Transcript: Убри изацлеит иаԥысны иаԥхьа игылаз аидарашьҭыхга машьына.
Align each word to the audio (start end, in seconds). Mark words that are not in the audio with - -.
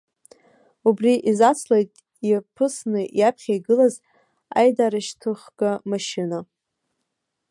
Убри 0.87 1.11
изацлеит 1.29 1.91
иаԥысны 2.29 3.01
иаԥхьа 3.19 3.53
игылаз 3.57 3.95
аидарашьҭыхга 4.59 5.71
машьына. 5.89 6.39